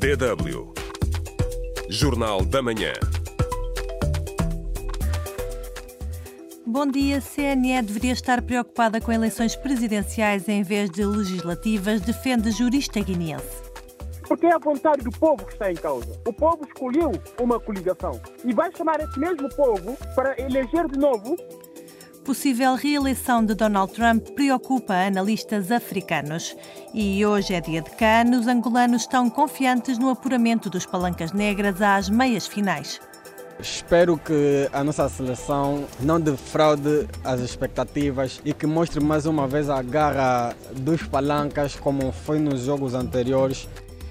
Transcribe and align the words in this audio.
DW. 0.00 0.72
Jornal 1.90 2.42
da 2.46 2.62
Manhã. 2.62 2.94
Bom 6.66 6.86
dia. 6.86 7.20
CNE 7.20 7.82
deveria 7.82 8.14
estar 8.14 8.40
preocupada 8.40 8.98
com 8.98 9.12
eleições 9.12 9.54
presidenciais 9.54 10.48
em 10.48 10.62
vez 10.62 10.88
de 10.88 11.04
legislativas, 11.04 12.00
defende 12.00 12.50
jurista 12.50 12.98
guineense. 13.00 13.62
Porque 14.26 14.46
é 14.46 14.54
a 14.54 14.58
vontade 14.58 15.04
do 15.04 15.10
povo 15.10 15.44
que 15.44 15.52
está 15.52 15.70
em 15.70 15.76
causa. 15.76 16.18
O 16.26 16.32
povo 16.32 16.64
escolheu 16.66 17.12
uma 17.38 17.60
coligação 17.60 18.18
e 18.42 18.54
vai 18.54 18.74
chamar 18.74 19.00
esse 19.00 19.20
mesmo 19.20 19.54
povo 19.54 19.98
para 20.14 20.34
eleger 20.40 20.88
de 20.88 20.98
novo 20.98 21.36
Possível 22.24 22.74
reeleição 22.74 23.44
de 23.44 23.54
Donald 23.54 23.92
Trump 23.92 24.28
preocupa 24.30 24.94
analistas 24.94 25.70
africanos. 25.72 26.54
E 26.92 27.24
hoje 27.24 27.54
é 27.54 27.60
dia 27.60 27.80
de 27.80 27.90
CAN, 27.90 28.38
os 28.38 28.46
angolanos 28.46 29.02
estão 29.02 29.30
confiantes 29.30 29.98
no 29.98 30.10
apuramento 30.10 30.68
dos 30.68 30.84
palancas 30.84 31.32
negras 31.32 31.80
às 31.80 32.10
meias 32.10 32.46
finais. 32.46 33.00
Espero 33.58 34.16
que 34.16 34.68
a 34.72 34.84
nossa 34.84 35.08
seleção 35.08 35.86
não 35.98 36.20
defraude 36.20 37.08
as 37.24 37.40
expectativas 37.40 38.40
e 38.44 38.54
que 38.54 38.66
mostre 38.66 39.00
mais 39.00 39.26
uma 39.26 39.48
vez 39.48 39.68
a 39.68 39.82
garra 39.82 40.54
dos 40.76 41.02
palancas, 41.02 41.74
como 41.76 42.12
foi 42.12 42.38
nos 42.38 42.60
jogos 42.60 42.94
anteriores. 42.94 43.68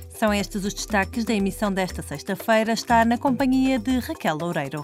São 0.10 0.34
estes 0.34 0.66
os 0.66 0.74
destaques 0.74 1.24
da 1.24 1.34
emissão 1.34 1.72
desta 1.72 2.02
sexta-feira. 2.02 2.74
Está 2.74 3.06
na 3.06 3.18
companhia 3.18 3.80
de 3.80 4.00
Raquel 4.00 4.38
Loureiro. 4.38 4.82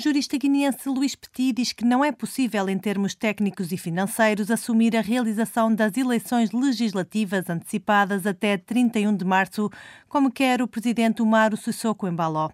Jurista 0.00 0.38
guineense 0.38 0.88
Luís 0.88 1.14
Petit 1.14 1.52
diz 1.52 1.74
que 1.74 1.84
não 1.84 2.02
é 2.02 2.10
possível, 2.10 2.70
em 2.70 2.78
termos 2.78 3.14
técnicos 3.14 3.70
e 3.70 3.76
financeiros, 3.76 4.50
assumir 4.50 4.96
a 4.96 5.02
realização 5.02 5.72
das 5.74 5.94
eleições 5.94 6.52
legislativas 6.52 7.50
antecipadas 7.50 8.26
até 8.26 8.56
31 8.56 9.14
de 9.14 9.26
março, 9.26 9.70
como 10.08 10.30
quer 10.30 10.62
o 10.62 10.66
presidente 10.66 11.20
Umaru 11.20 11.54
Sissoko 11.54 12.08
Embaló. 12.08 12.48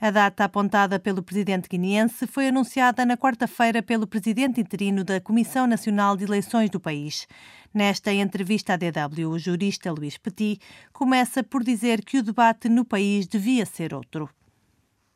A 0.00 0.12
data 0.12 0.44
apontada 0.44 1.00
pelo 1.00 1.24
presidente 1.24 1.68
guineense 1.68 2.24
foi 2.24 2.46
anunciada 2.46 3.04
na 3.04 3.16
quarta-feira 3.16 3.82
pelo 3.82 4.06
presidente 4.06 4.60
interino 4.60 5.02
da 5.02 5.20
Comissão 5.20 5.66
Nacional 5.66 6.16
de 6.16 6.22
Eleições 6.22 6.70
do 6.70 6.78
país. 6.78 7.26
Nesta 7.74 8.12
entrevista 8.12 8.74
à 8.74 8.76
DW, 8.76 9.28
o 9.28 9.38
jurista 9.40 9.90
Luís 9.90 10.16
Petit 10.16 10.60
começa 10.92 11.42
por 11.42 11.64
dizer 11.64 12.04
que 12.04 12.18
o 12.18 12.22
debate 12.22 12.68
no 12.68 12.84
país 12.84 13.26
devia 13.26 13.66
ser 13.66 13.92
outro. 13.92 14.30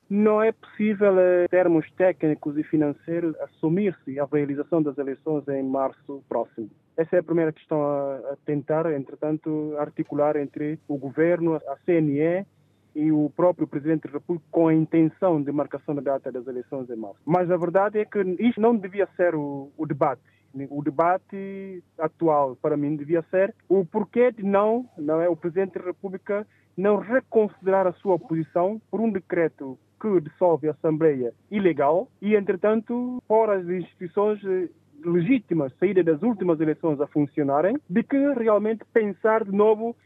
Não 0.08 0.40
é 0.40 0.52
possível, 0.52 1.12
em 1.44 1.48
termos 1.48 1.90
técnicos 1.92 2.56
e 2.56 2.62
financeiros, 2.62 3.34
assumir-se 3.40 4.20
a 4.20 4.24
realização 4.24 4.80
das 4.80 4.96
eleições 4.98 5.46
em 5.48 5.62
março 5.64 6.22
próximo. 6.28 6.70
Essa 6.96 7.16
é 7.16 7.18
a 7.18 7.24
primeira 7.24 7.52
questão 7.52 7.82
a 7.82 8.36
tentar, 8.46 8.90
entretanto, 8.92 9.74
articular 9.78 10.36
entre 10.36 10.78
o 10.88 10.96
governo, 10.96 11.56
a 11.56 11.76
CNE 11.84 12.46
e 12.94 13.12
o 13.12 13.30
próprio 13.36 13.66
Presidente 13.66 14.06
da 14.06 14.14
República 14.14 14.46
com 14.50 14.68
a 14.68 14.74
intenção 14.74 15.42
de 15.42 15.52
marcação 15.52 15.94
da 15.94 16.00
data 16.00 16.32
das 16.32 16.46
eleições 16.46 16.88
em 16.88 16.96
março. 16.96 17.20
Mas 17.26 17.50
a 17.50 17.56
verdade 17.56 17.98
é 17.98 18.04
que 18.04 18.20
isto 18.38 18.60
não 18.60 18.74
devia 18.74 19.06
ser 19.16 19.34
o, 19.34 19.70
o 19.76 19.86
debate. 19.86 20.22
O 20.70 20.82
debate 20.82 21.84
atual, 21.98 22.56
para 22.56 22.78
mim, 22.78 22.96
devia 22.96 23.22
ser 23.30 23.54
o 23.68 23.84
porquê 23.84 24.32
de 24.32 24.42
não, 24.42 24.88
não 24.96 25.20
é, 25.20 25.28
o 25.28 25.36
Presidente 25.36 25.78
da 25.78 25.84
República 25.84 26.46
não 26.76 26.96
reconsiderar 26.96 27.86
a 27.86 27.92
sua 27.94 28.18
posição 28.18 28.80
por 28.90 29.00
um 29.00 29.10
decreto 29.10 29.78
que 30.00 30.20
dissolve 30.20 30.68
a 30.68 30.72
Assembleia 30.72 31.32
ilegal 31.50 32.08
e, 32.20 32.34
entretanto, 32.34 33.22
pôr 33.26 33.50
as 33.50 33.66
instituições 33.66 34.38
eh, 34.44 34.68
legítimas, 35.04 35.72
saída 35.78 36.02
das 36.04 36.22
últimas 36.22 36.60
eleições 36.60 37.00
a 37.00 37.06
funcionarem, 37.06 37.76
de 37.88 38.02
que 38.02 38.32
realmente 38.34 38.84
pensar 38.92 39.44
de 39.44 39.52
novo 39.52 39.96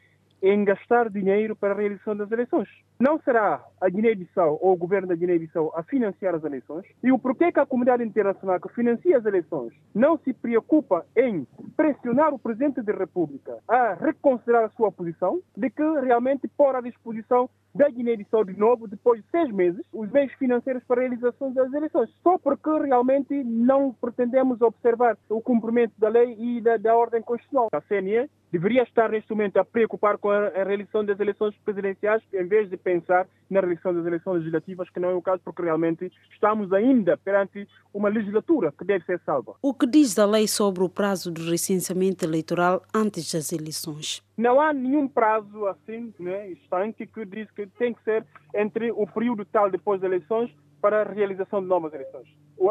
em 0.43 0.65
gastar 0.65 1.11
dinheiro 1.11 1.57
para 1.57 1.75
a 1.75 1.77
realização 1.77 2.17
das 2.17 2.31
eleições. 2.31 2.69
Não 3.01 3.19
será 3.21 3.65
a 3.81 3.89
Guiné-Bissau 3.89 4.59
ou 4.61 4.75
o 4.75 4.77
governo 4.77 5.09
da 5.09 5.15
Guiné-Bissau 5.15 5.73
a 5.75 5.83
financiar 5.83 6.35
as 6.35 6.45
eleições? 6.45 6.85
E 7.03 7.11
o 7.11 7.19
porquê 7.19 7.51
que 7.51 7.59
a 7.59 7.65
comunidade 7.65 8.05
internacional 8.05 8.61
que 8.61 8.69
financia 8.75 9.17
as 9.17 9.25
eleições 9.25 9.73
não 9.95 10.19
se 10.19 10.35
preocupa 10.35 11.07
em 11.17 11.47
pressionar 11.79 12.35
o 12.35 12.39
Presidente 12.39 12.83
da 12.83 12.93
República 12.93 13.57
a 13.67 13.95
reconsiderar 13.95 14.65
a 14.65 14.69
sua 14.71 14.93
posição 14.93 15.41
de 15.57 15.71
que 15.71 15.83
realmente 16.03 16.47
pôr 16.47 16.77
à 16.77 16.83
disposição 16.83 17.49
da 17.75 17.89
Guiné-Bissau 17.89 18.45
de 18.45 18.59
novo, 18.59 18.87
depois 18.87 19.23
de 19.23 19.31
seis 19.31 19.51
meses, 19.51 19.81
os 19.93 20.11
meios 20.11 20.33
financeiros 20.35 20.83
para 20.85 21.01
a 21.01 21.05
realização 21.05 21.53
das 21.53 21.73
eleições. 21.73 22.11
Só 22.23 22.37
porque 22.37 22.69
realmente 22.85 23.33
não 23.45 23.95
pretendemos 23.95 24.61
observar 24.61 25.17
o 25.29 25.41
cumprimento 25.41 25.93
da 25.97 26.09
lei 26.09 26.37
e 26.39 26.61
da, 26.61 26.77
da 26.77 26.95
ordem 26.95 27.23
constitucional. 27.23 27.69
A 27.73 27.81
CNE 27.81 28.29
deveria 28.51 28.83
estar 28.83 29.11
neste 29.11 29.31
momento 29.31 29.59
a 29.59 29.65
preocupar 29.65 30.19
com 30.19 30.31
a, 30.31 30.49
a 30.49 30.65
realização 30.65 31.05
das 31.05 31.21
eleições 31.21 31.55
presidenciais 31.65 32.23
em 32.33 32.47
vez 32.47 32.69
de 32.69 32.77
pensar 32.91 33.27
na 33.49 33.61
realização 33.61 33.95
das 33.95 34.07
eleições 34.07 34.39
legislativas, 34.39 34.91
que 34.91 35.01
não 35.01 35.11
é 35.11 35.15
o 35.15 35.23
caso, 35.23 35.41
porque 35.45 35.63
realmente 35.63 36.11
estamos 36.33 36.73
ainda 36.73 37.17
perante 37.17 37.69
uma 37.93 38.09
legislatura 38.09 38.73
que 38.77 38.85
deve 38.85 39.05
ser 39.05 39.21
salva. 39.25 39.55
O 39.63 39.75
que 39.75 39.87
diz 39.87 40.19
a 40.19 40.27
lei 40.27 40.47
sobre 40.47 40.83
o 40.83 40.89
prazo 40.89 41.31
do 41.31 41.43
recenseamento 41.51 42.25
eleitoral 42.25 42.83
antes 42.95 43.33
das 43.33 43.53
eleições? 43.53 44.23
Não 44.37 44.61
há 44.61 44.73
nenhum 44.73 45.09
prazo 45.09 45.67
assim, 45.67 46.13
né, 46.19 46.51
estanque, 46.51 47.07
que 47.07 47.25
diz 47.25 47.51
que 47.51 47.67
tem 47.67 47.95
que 47.95 48.03
ser 48.05 48.25
entre 48.55 48.91
o 48.93 49.07
período 49.07 49.45
tal 49.45 49.71
depois 49.71 50.01
das 50.01 50.11
eleições 50.11 50.51
para 50.81 51.03
a 51.03 51.13
realização 51.13 51.61
de 51.61 51.67
novas 51.67 51.93
eleições. 51.93 52.29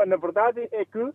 Na 0.08 0.18
verdade 0.18 0.68
é 0.72 0.86
que 0.86 1.12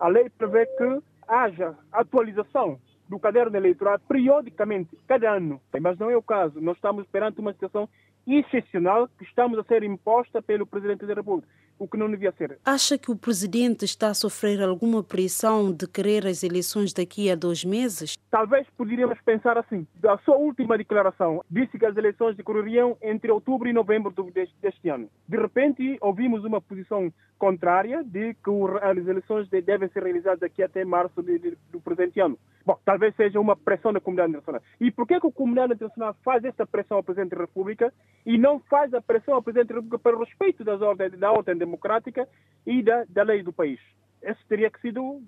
a 0.00 0.08
lei 0.08 0.30
prevê 0.30 0.66
que 0.66 1.02
haja 1.26 1.76
atualização 1.92 2.78
do 3.08 3.18
caderno 3.18 3.56
eleitoral 3.56 3.98
periodicamente, 4.06 4.96
cada 5.06 5.32
ano. 5.32 5.60
Mas 5.80 5.98
não 5.98 6.10
é 6.10 6.16
o 6.16 6.22
caso. 6.22 6.60
Nós 6.60 6.76
estamos 6.76 7.06
perante 7.06 7.40
uma 7.40 7.52
situação 7.52 7.88
excepcional 8.36 9.08
que 9.18 9.24
estamos 9.24 9.58
a 9.58 9.64
ser 9.64 9.82
imposta 9.82 10.42
pelo 10.42 10.66
Presidente 10.66 11.06
da 11.06 11.14
República, 11.14 11.48
o 11.78 11.88
que 11.88 11.96
não 11.96 12.10
devia 12.10 12.32
ser. 12.32 12.58
Acha 12.64 12.98
que 12.98 13.10
o 13.10 13.16
Presidente 13.16 13.84
está 13.84 14.08
a 14.08 14.14
sofrer 14.14 14.60
alguma 14.60 15.02
pressão 15.02 15.72
de 15.72 15.86
querer 15.86 16.26
as 16.26 16.42
eleições 16.42 16.92
daqui 16.92 17.30
a 17.30 17.34
dois 17.34 17.64
meses? 17.64 18.16
Talvez 18.30 18.66
poderíamos 18.76 19.18
pensar 19.22 19.56
assim. 19.56 19.86
A 20.06 20.18
sua 20.18 20.36
última 20.36 20.76
declaração 20.76 21.42
disse 21.50 21.78
que 21.78 21.86
as 21.86 21.96
eleições 21.96 22.36
decorreriam 22.36 22.96
entre 23.00 23.30
outubro 23.30 23.68
e 23.68 23.72
novembro 23.72 24.12
deste 24.60 24.88
ano. 24.88 25.08
De 25.26 25.36
repente, 25.36 25.96
ouvimos 26.00 26.44
uma 26.44 26.60
posição 26.60 27.12
contrária 27.38 28.02
de 28.02 28.34
que 28.34 28.50
as 28.82 28.96
eleições 29.06 29.48
devem 29.48 29.88
ser 29.88 30.02
realizadas 30.02 30.40
daqui 30.40 30.62
até 30.62 30.84
março 30.84 31.22
do 31.22 31.80
presente 31.80 32.20
ano. 32.20 32.38
Bom, 32.66 32.78
talvez 32.84 33.14
seja 33.16 33.40
uma 33.40 33.56
pressão 33.56 33.92
da 33.92 34.00
comunidade 34.00 34.30
internacional. 34.30 34.62
E 34.78 34.90
por 34.90 35.06
que, 35.06 35.18
que 35.18 35.26
a 35.26 35.32
comunidade 35.32 35.72
internacional 35.72 36.14
faz 36.22 36.44
esta 36.44 36.66
pressão 36.66 36.98
ao 36.98 37.02
Presidente 37.02 37.30
da 37.30 37.40
República 37.40 37.92
e 38.24 38.36
não 38.36 38.60
faz 38.60 38.92
a 38.94 39.00
pressão 39.00 39.34
ao 39.34 39.42
Presidente 39.42 39.68
da 39.68 39.74
República 39.76 39.98
para 39.98 40.16
o 40.16 40.20
respeito 40.20 40.64
das 40.64 40.80
ordens, 40.80 41.18
da 41.18 41.32
ordem 41.32 41.56
democrática 41.56 42.28
e 42.66 42.82
da, 42.82 43.04
da 43.08 43.22
lei 43.22 43.42
do 43.42 43.52
país? 43.52 43.80
Esse 44.22 44.44
teria 44.48 44.70
que 44.70 44.80
sido, 44.80 45.22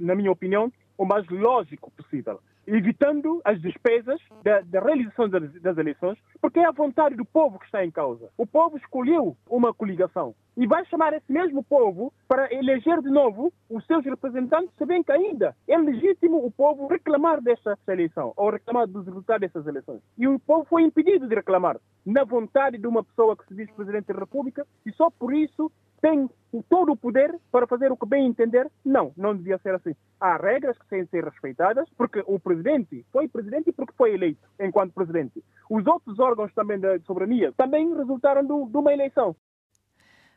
na 0.00 0.14
minha 0.14 0.32
opinião, 0.32 0.72
o 1.02 1.06
mais 1.06 1.26
lógico 1.28 1.90
possível 1.90 2.40
evitando 2.66 3.40
as 3.44 3.60
despesas 3.60 4.20
da, 4.44 4.60
da 4.60 4.80
realização 4.80 5.28
das, 5.28 5.52
das, 5.60 5.76
eleições, 5.78 6.18
porque 6.40 6.60
é 6.60 6.66
a 6.66 6.70
vontade 6.70 7.16
do 7.16 7.24
povo 7.24 7.58
que 7.58 7.64
está 7.64 7.84
em 7.84 7.90
causa. 7.90 8.30
O 8.36 8.46
povo 8.46 8.76
escolheu 8.76 9.36
uma 9.48 9.74
coligação 9.74 10.34
e 10.56 10.66
vai 10.66 10.84
chamar 10.86 11.12
esse 11.12 11.32
mesmo 11.32 11.64
povo 11.64 12.12
para 12.28 12.52
eleger 12.54 13.00
de 13.00 13.10
novo 13.10 13.52
os 13.68 13.84
seus 13.86 14.04
representantes, 14.04 14.70
sabendo 14.78 15.04
que 15.04 15.12
ainda 15.12 15.56
é 15.66 15.76
legítimo 15.76 16.44
o 16.44 16.50
povo 16.50 16.86
reclamar 16.86 17.40
desta 17.40 17.76
eleição 17.88 18.32
ou 18.36 18.50
reclamar 18.50 18.86
dos 18.86 19.06
resultados 19.06 19.40
dessas 19.40 19.66
eleições. 19.66 20.00
E 20.16 20.28
o 20.28 20.38
povo 20.38 20.64
foi 20.68 20.82
impedido 20.82 21.26
de 21.26 21.34
reclamar 21.34 21.78
na 22.04 22.24
vontade 22.24 22.78
de 22.78 22.86
uma 22.86 23.02
pessoa 23.02 23.36
que 23.36 23.46
se 23.46 23.54
diz 23.54 23.70
Presidente 23.72 24.12
da 24.12 24.20
República 24.20 24.66
e 24.86 24.92
só 24.92 25.10
por 25.10 25.34
isso 25.34 25.70
tem 26.02 26.28
todo 26.68 26.92
o 26.92 26.96
poder 26.96 27.38
para 27.50 27.66
fazer 27.66 27.90
o 27.90 27.96
que 27.96 28.04
bem 28.04 28.26
entender? 28.26 28.68
Não, 28.84 29.12
não 29.16 29.34
devia 29.34 29.56
ser 29.58 29.74
assim. 29.74 29.94
Há 30.20 30.36
regras 30.36 30.76
que 30.76 30.86
têm 30.88 31.04
de 31.04 31.10
ser 31.10 31.24
respeitadas, 31.24 31.88
porque 31.96 32.22
o 32.26 32.38
presidente 32.38 33.06
foi 33.10 33.28
presidente 33.28 33.72
porque 33.72 33.94
foi 33.96 34.12
eleito 34.12 34.46
enquanto 34.60 34.92
presidente. 34.92 35.42
Os 35.70 35.86
outros 35.86 36.18
órgãos 36.18 36.52
também 36.52 36.78
da 36.78 36.98
soberania 37.00 37.52
também 37.56 37.94
resultaram 37.94 38.44
do, 38.44 38.66
de 38.66 38.76
uma 38.76 38.92
eleição. 38.92 39.34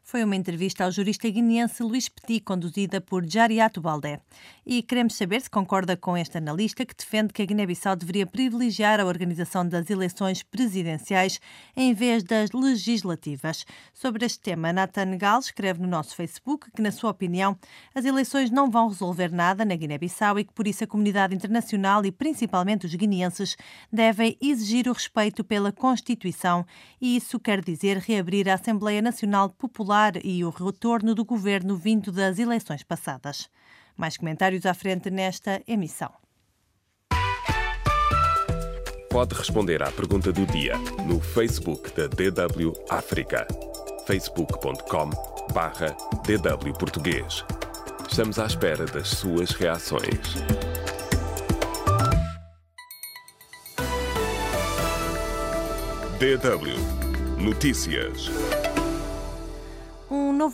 Foi 0.08 0.24
uma 0.24 0.36
entrevista 0.36 0.84
ao 0.84 0.92
jurista 0.92 1.28
guineense 1.28 1.82
Luís 1.82 2.08
Petit, 2.08 2.40
conduzida 2.40 3.02
por 3.02 3.28
Jariato 3.28 3.82
Baldé. 3.82 4.22
E 4.64 4.84
queremos 4.84 5.16
saber 5.16 5.42
se 5.42 5.50
concorda 5.50 5.98
com 5.98 6.16
este 6.16 6.38
analista 6.38 6.86
que 6.86 6.96
defende 6.96 7.34
que 7.34 7.42
a 7.42 7.46
Guiné-Bissau 7.46 7.96
deveria 7.96 8.28
privilegiar 8.28 9.00
a 9.00 9.06
organização 9.06 9.68
das 9.68 9.90
eleições 9.90 10.44
presidenciais 10.44 11.40
em 11.76 11.92
vez 11.92 12.24
das 12.24 12.52
legislativas. 12.52 13.66
Sobre 13.96 14.28
este 14.28 14.40
tema, 14.42 14.72
Nathan 14.72 15.18
Gal 15.18 15.40
escreve 15.40 15.82
no 15.82 15.88
nosso 15.88 16.16
Facebook 16.16 16.70
que, 16.72 16.84
na 16.84 16.92
sua 16.92 17.10
opinião, 17.10 17.58
as 17.96 18.06
eleições 18.06 18.52
não 18.52 18.70
vão 18.70 18.90
resolver 18.90 19.32
nada 19.32 19.66
na 19.66 19.76
Guiné-Bissau 19.76 20.38
e 20.38 20.44
que, 20.44 20.54
por 20.54 20.68
isso, 20.68 20.84
a 20.84 20.88
comunidade 20.88 21.34
internacional 21.34 22.06
e 22.06 22.12
principalmente 22.12 22.86
os 22.86 22.94
guineenses 22.94 23.58
devem 23.92 24.38
exigir 24.40 24.88
o 24.88 24.94
respeito 24.94 25.44
pela 25.44 25.72
Constituição 25.72 26.64
e 27.02 27.16
isso 27.16 27.40
quer 27.40 27.60
dizer 27.64 27.98
reabrir 27.98 28.48
a 28.48 28.54
Assembleia 28.54 29.02
Nacional 29.02 29.50
Popular 29.50 29.95
e 30.24 30.44
o 30.44 30.50
retorno 30.50 31.16
do 31.16 31.26
governo 31.26 31.76
vindo 31.76 32.12
das 32.12 32.40
eleições 32.40 32.84
passadas. 32.84 33.50
Mais 33.96 34.18
comentários 34.18 34.66
à 34.66 34.74
frente 34.74 35.10
nesta 35.10 35.62
emissão. 35.68 36.12
pode 39.16 39.34
responder 39.34 39.82
à 39.82 39.90
pergunta 39.90 40.30
do 40.34 40.46
dia 40.48 40.78
no 41.08 41.22
Facebook 41.22 41.90
da 41.96 42.06
DW 42.06 42.74
África. 42.90 43.48
facebook.com 44.06 45.10
barra 45.54 45.96
DW 46.26 46.74
Português. 46.78 47.46
Estamos 48.10 48.38
à 48.38 48.46
espera 48.46 48.86
das 48.86 49.08
suas 49.08 49.52
reações. 49.52 50.36
DW 56.20 57.42
Notícias. 57.42 58.30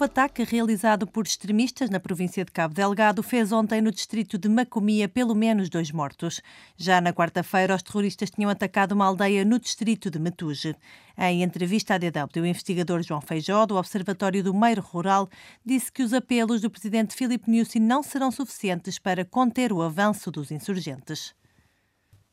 Novo 0.01 0.09
ataque 0.09 0.44
realizado 0.44 1.06
por 1.06 1.27
extremistas 1.27 1.92
na 1.92 2.00
província 2.00 2.44
de 2.44 2.51
Cabo 2.51 2.74
Delgado 2.74 3.21
fez 3.21 3.51
ontem 3.51 3.83
no 3.83 3.92
distrito 3.92 4.36
de 4.36 4.50
Macomia 4.50 5.07
pelo 5.07 5.36
menos 5.36 5.69
dois 5.69 5.92
mortos. 5.92 6.42
Já 6.75 7.00
na 7.00 7.13
quarta-feira, 7.13 7.75
os 7.75 7.83
terroristas 7.83 8.31
tinham 8.31 8.50
atacado 8.50 8.94
uma 8.94 9.06
aldeia 9.06 9.45
no 9.45 9.59
distrito 9.59 10.09
de 10.09 10.18
Metuge. 10.18 10.75
Em 11.15 11.44
entrevista 11.44 11.94
à 11.94 11.98
DW, 12.00 12.42
o 12.42 12.45
investigador 12.48 13.03
João 13.03 13.21
Feijó, 13.21 13.63
do 13.68 13.75
Observatório 13.75 14.44
do 14.44 14.56
Meiro 14.56 14.81
Rural, 14.81 15.30
disse 15.63 15.92
que 15.92 16.01
os 16.01 16.15
apelos 16.15 16.62
do 16.62 16.71
presidente 16.71 17.13
Filipe 17.13 17.51
Nyusi 17.51 17.80
não 17.80 18.01
serão 18.01 18.31
suficientes 18.31 18.98
para 18.98 19.24
conter 19.24 19.71
o 19.71 19.83
avanço 19.83 20.31
dos 20.31 20.50
insurgentes. 20.50 21.36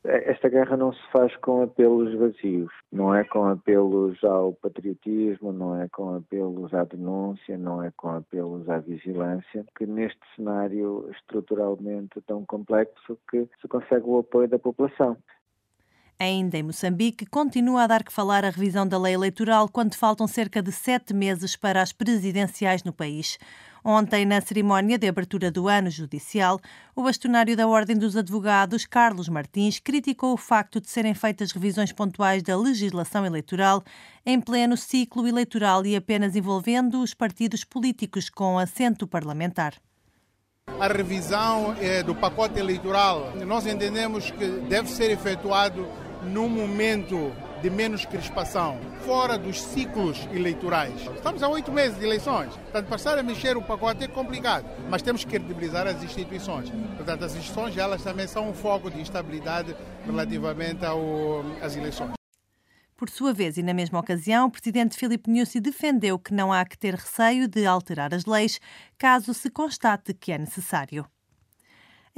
Esta 0.05 0.47
guerra 0.47 0.77
não 0.77 0.93
se 0.93 1.11
faz 1.11 1.35
com 1.37 1.61
apelos 1.61 2.17
vazios, 2.17 2.71
não 2.89 3.13
é 3.13 3.25
com 3.25 3.43
apelos 3.45 4.23
ao 4.23 4.53
patriotismo, 4.53 5.51
não 5.51 5.81
é 5.81 5.89
com 5.89 6.15
apelos 6.15 6.73
à 6.73 6.85
denúncia, 6.85 7.57
não 7.57 7.83
é 7.83 7.91
com 7.91 8.09
apelos 8.09 8.69
à 8.69 8.79
vigilância, 8.79 9.65
que 9.77 9.85
neste 9.85 10.19
cenário 10.35 11.09
estruturalmente 11.11 12.21
tão 12.25 12.45
complexo 12.45 13.17
que 13.29 13.45
se 13.59 13.67
consegue 13.67 14.05
o 14.05 14.19
apoio 14.19 14.47
da 14.47 14.57
população. 14.57 15.17
Ainda 16.17 16.57
em 16.57 16.63
Moçambique, 16.63 17.25
continua 17.25 17.83
a 17.83 17.87
dar 17.87 18.03
que 18.03 18.11
falar 18.11 18.43
a 18.43 18.49
revisão 18.49 18.85
da 18.85 18.99
lei 18.99 19.13
eleitoral 19.13 19.69
quando 19.69 19.95
faltam 19.95 20.27
cerca 20.27 20.61
de 20.61 20.71
sete 20.71 21.13
meses 21.13 21.55
para 21.55 21.81
as 21.81 21.93
presidenciais 21.93 22.83
no 22.83 22.91
país. 22.91 23.37
Ontem, 23.83 24.25
na 24.25 24.41
cerimónia 24.41 24.97
de 24.97 25.07
abertura 25.07 25.49
do 25.49 25.67
ano 25.67 25.89
judicial, 25.89 26.59
o 26.95 27.03
bastonário 27.03 27.55
da 27.55 27.67
Ordem 27.67 27.97
dos 27.97 28.17
Advogados, 28.17 28.85
Carlos 28.85 29.29
Martins, 29.29 29.79
criticou 29.79 30.33
o 30.33 30.37
facto 30.37 30.81
de 30.81 30.89
serem 30.89 31.13
feitas 31.13 31.51
revisões 31.51 31.91
pontuais 31.91 32.43
da 32.43 32.57
legislação 32.57 33.25
eleitoral 33.25 33.83
em 34.25 34.39
pleno 34.41 34.75
ciclo 34.75 35.27
eleitoral 35.27 35.85
e 35.85 35.95
apenas 35.95 36.35
envolvendo 36.35 37.01
os 37.01 37.13
partidos 37.13 37.63
políticos 37.63 38.29
com 38.29 38.59
assento 38.59 39.07
parlamentar. 39.07 39.73
A 40.79 40.87
revisão 40.87 41.75
eh, 41.79 42.03
do 42.03 42.13
pacote 42.13 42.59
eleitoral, 42.59 43.33
nós 43.45 43.65
entendemos 43.65 44.29
que 44.29 44.45
deve 44.69 44.89
ser 44.89 45.09
efetuado 45.09 45.87
num 46.23 46.47
momento 46.47 47.31
de 47.61 47.69
menos 47.69 48.05
crispação, 48.05 48.79
fora 49.05 49.37
dos 49.37 49.61
ciclos 49.61 50.27
eleitorais. 50.31 51.01
Estamos 51.15 51.43
a 51.43 51.49
oito 51.49 51.71
meses 51.71 51.97
de 51.97 52.05
eleições, 52.05 52.53
portanto, 52.55 52.87
passar 52.87 53.17
a 53.17 53.23
mexer 53.23 53.57
o 53.57 53.61
pacote 53.61 54.03
é 54.03 54.07
complicado, 54.07 54.65
mas 54.89 55.01
temos 55.01 55.23
que 55.23 55.31
credibilizar 55.31 55.85
as 55.87 56.01
instituições. 56.01 56.69
Portanto, 56.95 57.25
as 57.25 57.35
instituições 57.35 57.77
elas 57.77 58.03
também 58.03 58.27
são 58.27 58.49
um 58.49 58.53
foco 58.53 58.89
de 58.89 58.99
instabilidade 59.01 59.75
relativamente 60.05 60.85
ao, 60.85 61.43
às 61.61 61.75
eleições. 61.75 62.11
Por 62.95 63.09
sua 63.09 63.31
vez, 63.31 63.57
e 63.57 63.63
na 63.63 63.73
mesma 63.73 63.99
ocasião, 63.99 64.47
o 64.47 64.51
presidente 64.51 64.97
Filipe 64.97 65.29
Nyusi 65.31 65.61
defendeu 65.61 66.19
que 66.19 66.33
não 66.33 66.51
há 66.51 66.65
que 66.65 66.77
ter 66.77 66.95
receio 66.95 67.47
de 67.47 67.65
alterar 67.65 68.13
as 68.13 68.25
leis 68.25 68.59
caso 68.97 69.33
se 69.33 69.49
constate 69.49 70.13
que 70.13 70.33
é 70.33 70.37
necessário. 70.37 71.05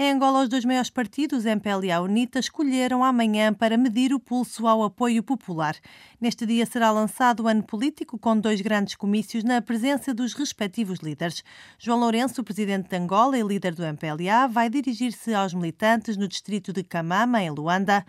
Em 0.04 0.14
Angola, 0.14 0.42
os 0.42 0.50
dois 0.50 0.66
maiores 0.66 0.90
partidos, 0.90 1.46
MPL 1.46 1.86
e 1.86 1.92
a 1.92 2.02
UNITA, 2.02 2.40
escolheram 2.40 3.04
amanhã 3.04 3.54
para 3.54 3.78
medir 3.78 4.12
o 4.16 4.20
pulso 4.20 4.66
ao 4.66 4.82
apoio 4.82 5.22
popular. 5.22 5.76
Neste 6.20 6.44
dia 6.44 6.66
será 6.66 6.90
lançado 6.90 7.44
o 7.44 7.48
ano 7.48 7.62
político 7.62 8.18
com 8.18 8.36
dois 8.36 8.62
grandes 8.62 8.96
comícios 8.96 9.44
na 9.44 9.62
presença 9.62 10.12
dos 10.12 10.34
respectivos 10.34 11.02
líderes. 11.02 11.44
João 11.78 12.00
Lourenço, 12.00 12.44
presidente 12.44 12.90
de 12.90 12.96
Angola 12.98 13.38
e 13.38 13.44
líder 13.44 13.76
do 13.76 13.84
MPLA, 13.84 14.48
vai 14.48 14.72
dirigir-se 14.72 15.36
aos 15.36 15.54
militantes 15.54 16.18
no 16.18 16.28
distrito 16.28 16.74
de 16.74 16.82
Camama, 16.82 17.44
em 17.44 17.52
Luanda. 17.52 18.04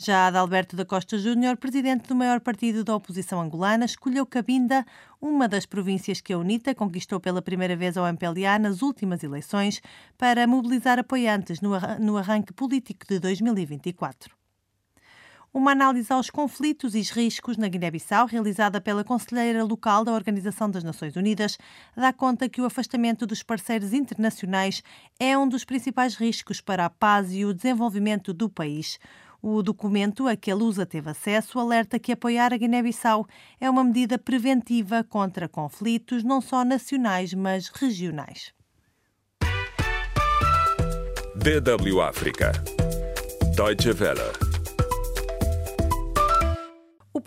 Já 0.00 0.28
Adalberto 0.28 0.76
da 0.76 0.84
Costa 0.84 1.18
Júnior, 1.18 1.56
presidente 1.56 2.06
do 2.06 2.14
maior 2.14 2.38
partido 2.38 2.84
da 2.84 2.94
oposição 2.94 3.40
angolana, 3.40 3.84
escolheu 3.84 4.24
Cabinda, 4.24 4.86
uma 5.20 5.48
das 5.48 5.66
províncias 5.66 6.20
que 6.20 6.32
a 6.32 6.38
UNITA 6.38 6.72
conquistou 6.72 7.18
pela 7.18 7.42
primeira 7.42 7.74
vez 7.74 7.96
ao 7.96 8.06
MPLA 8.06 8.60
nas 8.60 8.80
últimas 8.80 9.24
eleições, 9.24 9.82
para 10.16 10.46
mobilizar 10.46 11.00
apoiantes 11.00 11.60
no 11.60 12.16
arranque 12.16 12.52
político 12.52 13.04
de 13.08 13.18
2024. 13.18 14.38
Uma 15.52 15.72
análise 15.72 16.12
aos 16.12 16.30
conflitos 16.30 16.94
e 16.94 17.00
riscos 17.00 17.56
na 17.56 17.66
Guiné-Bissau, 17.66 18.26
realizada 18.26 18.80
pela 18.80 19.02
conselheira 19.02 19.64
local 19.64 20.04
da 20.04 20.12
Organização 20.12 20.70
das 20.70 20.84
Nações 20.84 21.16
Unidas, 21.16 21.58
dá 21.96 22.12
conta 22.12 22.48
que 22.48 22.60
o 22.60 22.66
afastamento 22.66 23.26
dos 23.26 23.42
parceiros 23.42 23.92
internacionais 23.92 24.80
é 25.18 25.36
um 25.36 25.48
dos 25.48 25.64
principais 25.64 26.14
riscos 26.14 26.60
para 26.60 26.84
a 26.84 26.90
paz 26.90 27.32
e 27.32 27.44
o 27.44 27.52
desenvolvimento 27.52 28.32
do 28.32 28.48
país. 28.48 29.00
O 29.40 29.62
documento 29.62 30.26
a 30.26 30.36
que 30.36 30.50
a 30.50 30.54
Lusa 30.54 30.84
teve 30.84 31.10
acesso 31.10 31.58
alerta 31.58 31.98
que 31.98 32.12
apoiar 32.12 32.52
a 32.52 32.56
Guiné-Bissau 32.56 33.26
é 33.60 33.70
uma 33.70 33.84
medida 33.84 34.18
preventiva 34.18 35.04
contra 35.04 35.48
conflitos 35.48 36.24
não 36.24 36.40
só 36.40 36.64
nacionais, 36.64 37.32
mas 37.34 37.68
regionais. 37.68 38.52
DW 41.36 42.00
África. 42.00 42.52
Deutsche 43.54 43.92
Welle. 43.92 44.47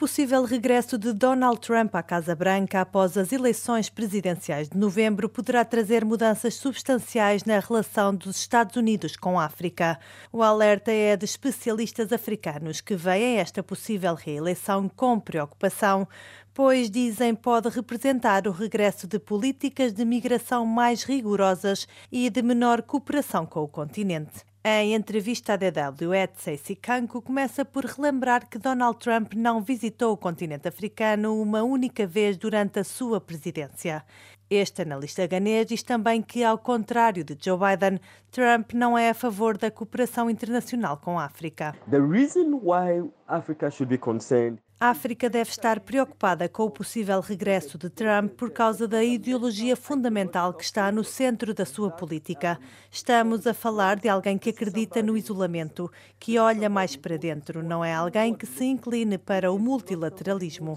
Possível 0.02 0.44
regresso 0.46 0.98
de 0.98 1.14
Donald 1.14 1.62
Trump 1.62 1.94
à 1.94 2.02
Casa 2.02 2.36
Branca 2.36 2.82
após 2.82 3.16
as 3.16 3.32
eleições 3.32 3.88
presidenciais 3.88 4.68
de 4.68 4.76
novembro 4.76 5.30
poderá 5.30 5.64
trazer 5.64 6.04
mudanças 6.04 6.56
substanciais 6.56 7.44
na 7.44 7.60
relação 7.60 8.16
dos 8.16 8.38
Estados 8.38 8.76
Unidos 8.76 9.16
com 9.16 9.40
a 9.40 9.46
África. 9.46 10.00
O 10.34 10.42
alerta 10.42 10.92
é 10.92 11.16
de 11.16 11.26
especialistas 11.26 12.12
africanos 12.12 12.82
que 12.82 12.96
veem 12.96 13.38
esta 13.38 13.62
possível 13.62 14.16
reeleição 14.16 14.90
com 14.90 15.20
preocupação, 15.20 16.08
pois 16.52 16.90
dizem 16.90 17.36
pode 17.36 17.70
representar 17.70 18.48
o 18.48 18.52
regresso 18.52 19.06
de 19.06 19.20
políticas 19.20 19.94
de 19.94 20.04
migração 20.04 20.66
mais 20.66 21.04
rigorosas 21.04 21.88
e 22.12 22.28
de 22.28 22.42
menor 22.42 22.82
cooperação 22.82 23.46
com 23.46 23.62
o 23.62 23.68
continente. 23.68 24.51
Em 24.64 24.94
entrevista 24.94 25.54
à 25.54 25.56
DW, 25.56 26.14
Etsy 26.14 26.56
Sikanko 26.56 27.20
começa 27.20 27.66
por 27.66 27.84
relembrar 27.84 28.48
que 28.48 28.60
Donald 28.60 29.00
Trump 29.00 29.34
não 29.34 29.60
visitou 29.60 30.14
o 30.14 30.18
continente 30.18 30.68
africano 30.68 31.42
uma 31.42 31.64
única 31.64 32.06
vez 32.06 32.38
durante 32.38 32.80
a 32.80 32.84
sua 32.84 33.20
presidência. 33.20 34.06
Este 34.48 34.84
analista 34.84 35.26
ganês 35.26 35.66
diz 35.66 35.82
também 35.82 36.22
que, 36.22 36.44
ao 36.44 36.60
contrário 36.60 37.24
de 37.24 37.36
Joe 37.44 37.58
Biden, 37.58 38.00
Trump 38.30 38.74
não 38.74 38.96
é 38.96 39.10
a 39.10 39.16
favor 39.16 39.58
da 39.58 39.72
cooperação 39.72 40.30
internacional 40.30 40.98
com 40.98 41.18
a 41.18 41.26
África. 41.26 41.74
The 41.90 41.98
reason 41.98 42.60
why 42.62 43.10
Africa 43.28 43.72
should 43.72 43.90
be 43.90 43.98
concerned 43.98 44.62
a 44.82 44.90
África 44.90 45.30
deve 45.30 45.52
estar 45.52 45.80
preocupada 45.82 46.50
com 46.50 46.64
o 46.64 46.70
possível 46.72 47.20
regresso 47.22 47.78
de 47.78 47.88
Trump 47.88 48.32
por 48.32 48.50
causa 48.50 48.88
da 48.88 49.04
ideologia 49.04 49.76
fundamental 49.76 50.56
que 50.56 50.64
está 50.64 50.92
no 50.92 51.04
centro 51.04 51.54
da 51.54 51.66
sua 51.66 51.92
política. 51.92 52.60
Estamos 52.90 53.46
a 53.46 53.54
falar 53.54 53.98
de 53.98 54.10
alguém 54.10 54.40
que 54.40 54.50
acredita 54.50 55.04
no 55.04 55.16
isolamento, 55.16 55.92
que 56.20 56.40
olha 56.40 56.68
mais 56.68 56.96
para 56.96 57.16
dentro, 57.16 57.62
não 57.62 57.86
é 57.86 57.94
alguém 57.94 58.34
que 58.34 58.48
se 58.48 58.66
incline 58.66 59.20
para 59.20 59.52
o 59.52 59.60
multilateralismo. 59.60 60.76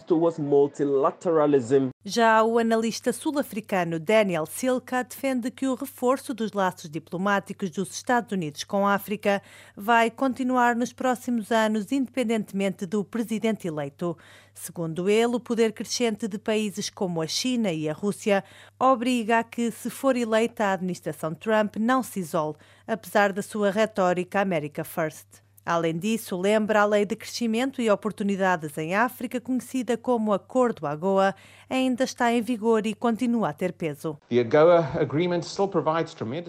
Já 2.07 2.43
o 2.43 2.59
analista 2.59 3.15
sul-africano 3.15 3.99
Daniel 3.99 4.45
Silka 4.45 5.03
defende 5.03 5.51
que 5.51 5.67
o 5.67 5.75
reforço 5.75 6.35
dos 6.35 6.53
laços 6.53 6.91
diplomáticos 6.91 7.71
dos 7.71 7.93
Estados 7.93 8.31
Unidos 8.31 8.63
com 8.63 8.87
a 8.87 8.93
África 8.93 9.41
vai 9.75 10.11
continuar 10.11 10.77
nos 10.77 10.93
próximos 10.93 11.51
anos, 11.51 11.91
independentemente 11.93 12.85
do 12.85 13.03
presidente 13.03 13.67
eleito. 13.67 14.19
Segundo 14.53 15.09
ele, 15.09 15.37
o 15.37 15.41
poder 15.41 15.73
crescente 15.73 16.29
de 16.29 16.39
países 16.39 16.91
como 16.91 17.23
a 17.23 17.27
China 17.27 17.73
e 17.73 17.89
a 17.89 17.95
Rússia 17.95 18.45
obriga 18.79 19.39
a 19.39 19.45
que, 19.45 19.71
se 19.71 19.89
for 19.89 20.15
eleita 20.15 20.65
a 20.67 20.73
administração 20.75 21.35
Trump, 21.35 21.77
não 21.77 22.03
se 22.03 22.21
isole, 22.21 22.55
apesar 22.87 23.33
da 23.33 23.41
sua 23.41 23.71
retórica 23.71 24.43
America 24.43 24.85
First. 24.85 25.44
Além 25.67 25.97
disso, 25.97 26.39
lembra 26.39 26.83
a 26.83 26.85
Lei 26.85 27.07
de 27.07 27.17
Crescimento 27.17 27.81
e 27.81 27.91
Oportunidades 27.91 28.77
em 28.77 28.95
África, 28.95 29.41
conhecida 29.41 29.97
como 29.97 30.33
Acordo 30.35 30.87
AGOA, 30.87 31.35
ainda 31.71 32.05
está 32.05 32.31
em 32.31 32.43
vigor 32.43 32.87
e 32.87 32.95
continua 32.95 33.49
a 33.49 33.53
ter 33.55 33.73
peso. 33.73 34.19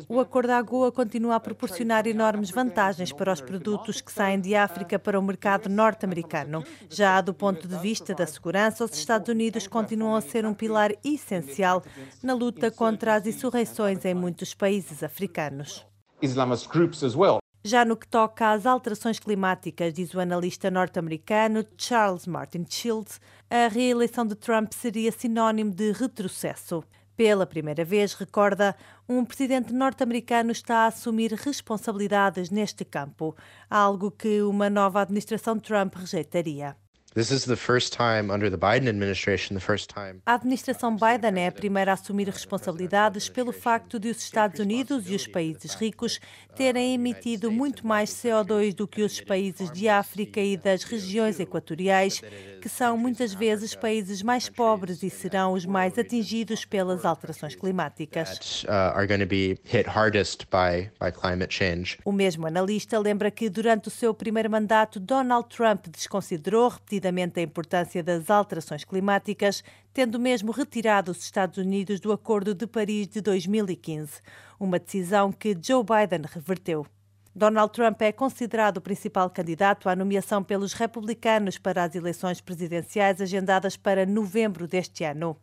O 0.09 0.19
Acordo 0.19 0.49
AGOA 0.51 0.91
continua 0.91 1.35
a 1.35 1.39
proporcionar 1.39 2.05
enormes 2.07 2.51
vantagens 2.51 3.13
para 3.13 3.31
os 3.31 3.39
produtos 3.39 4.01
que 4.01 4.11
saem 4.11 4.41
de 4.41 4.53
África 4.53 4.99
para 4.99 5.17
o 5.17 5.23
mercado 5.23 5.69
norte-americano. 5.69 6.61
Já 6.89 7.21
do 7.21 7.33
ponto 7.33 7.69
de 7.69 7.77
vista 7.77 8.13
da 8.13 8.27
segurança, 8.27 8.83
os 8.83 8.97
Estados 8.97 9.29
Unidos 9.29 9.65
continuam 9.65 10.15
a 10.15 10.21
ser 10.21 10.45
um 10.45 10.53
pilar 10.53 10.91
essencial 11.05 11.81
na 12.21 12.33
luta 12.33 12.69
contra 12.69 13.15
as 13.15 13.25
insurreições 13.25 14.03
em 14.03 14.13
muitos 14.13 14.53
países 14.53 15.03
africanos. 15.03 15.85
Islamist 16.21 16.67
groups 16.67 17.03
as 17.03 17.15
well. 17.15 17.44
Já 17.67 17.83
no 17.83 17.97
que 17.97 18.07
toca 18.07 18.51
às 18.51 18.67
alterações 18.67 19.17
climáticas, 19.17 19.91
diz 19.91 20.13
o 20.13 20.19
analista 20.19 20.69
norte-americano 20.69 21.65
Charles 21.75 22.27
Martin 22.27 22.63
Shields, 22.69 23.19
a 23.49 23.67
reeleição 23.67 24.23
de 24.23 24.35
Trump 24.35 24.71
seria 24.71 25.11
sinónimo 25.11 25.71
de 25.71 25.91
retrocesso. 25.91 26.83
Pela 27.17 27.47
primeira 27.47 27.83
vez, 27.83 28.13
recorda, 28.13 28.75
um 29.09 29.25
presidente 29.25 29.73
norte-americano 29.73 30.51
está 30.51 30.83
a 30.83 30.87
assumir 30.89 31.33
responsabilidades 31.33 32.51
neste 32.51 32.85
campo, 32.85 33.35
algo 33.67 34.11
que 34.11 34.43
uma 34.43 34.69
nova 34.69 35.01
administração 35.01 35.57
Trump 35.57 35.95
rejeitaria. 35.95 36.77
A 40.25 40.33
administração 40.33 40.97
Biden 40.97 41.41
é 41.41 41.47
a 41.47 41.51
primeira 41.51 41.91
a 41.91 41.93
assumir 41.93 42.27
responsabilidades 42.27 43.29
pelo 43.29 43.53
facto 43.53 43.97
de 43.97 44.09
os 44.09 44.17
Estados 44.17 44.59
Unidos 44.59 45.09
e 45.09 45.15
os 45.15 45.25
países 45.25 45.75
ricos 45.75 46.19
terem 46.57 46.93
emitido 46.93 47.49
muito 47.49 47.87
mais 47.87 48.09
CO2 48.09 48.73
do 48.73 48.85
que 48.85 49.01
os 49.01 49.21
países 49.21 49.71
de 49.71 49.87
África 49.87 50.41
e 50.41 50.57
das 50.57 50.83
regiões 50.83 51.39
equatoriais, 51.39 52.21
que 52.61 52.67
são 52.67 52.97
muitas 52.97 53.33
vezes 53.33 53.73
países 53.73 54.21
mais 54.21 54.49
pobres 54.49 55.01
e 55.01 55.09
serão 55.09 55.53
os 55.53 55.65
mais 55.65 55.97
atingidos 55.97 56.65
pelas 56.65 57.05
alterações 57.05 57.55
climáticas. 57.55 58.63
Uh, 58.63 58.67
o 62.03 62.11
mesmo 62.11 62.45
analista 62.45 62.99
lembra 62.99 63.31
que 63.31 63.49
durante 63.49 63.87
o 63.87 63.91
seu 63.91 64.13
primeiro 64.13 64.51
mandato, 64.51 64.99
Donald 64.99 65.47
Trump 65.47 65.85
desconsiderou 65.87 66.67
repetidamente 66.67 67.04
a 67.07 67.41
importância 67.41 68.03
das 68.03 68.29
alterações 68.29 68.83
climáticas, 68.83 69.63
tendo 69.93 70.19
mesmo 70.19 70.51
retirado 70.51 71.11
os 71.11 71.23
Estados 71.23 71.57
Unidos 71.57 71.99
do 71.99 72.11
Acordo 72.11 72.53
de 72.53 72.67
Paris 72.67 73.07
de 73.07 73.21
2015, 73.21 74.21
uma 74.59 74.79
decisão 74.79 75.31
que 75.31 75.57
Joe 75.61 75.83
Biden 75.83 76.25
reverteu. 76.31 76.85
Donald 77.35 77.73
Trump 77.73 78.01
é 78.01 78.13
considerado 78.13 78.77
o 78.77 78.81
principal 78.81 79.29
candidato 79.29 79.89
à 79.89 79.95
nomeação 79.95 80.41
pelos 80.41 80.71
republicanos 80.71 81.57
para 81.57 81.83
as 81.83 81.93
eleições 81.93 82.39
presidenciais 82.39 83.19
agendadas 83.19 83.75
para 83.75 84.05
novembro 84.05 84.65
deste 84.65 85.03
ano. 85.03 85.35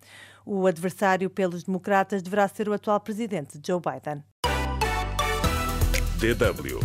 O 0.44 0.66
adversário 0.66 1.28
pelos 1.28 1.64
democratas 1.64 2.22
deverá 2.22 2.48
ser 2.48 2.66
o 2.68 2.72
atual 2.72 2.98
presidente 2.98 3.60
Joe 3.64 3.78
Biden. 3.80 4.24
DW 6.18 6.80